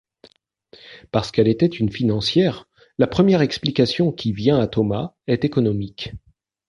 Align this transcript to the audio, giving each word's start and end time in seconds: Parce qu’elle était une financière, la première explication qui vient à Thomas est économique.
Parce 1.11 1.29
qu’elle 1.31 1.47
était 1.47 1.67
une 1.67 1.91
financière, 1.91 2.67
la 2.97 3.05
première 3.05 3.41
explication 3.43 4.11
qui 4.11 4.33
vient 4.33 4.57
à 4.59 4.65
Thomas 4.65 5.13
est 5.27 5.45
économique. 5.45 6.13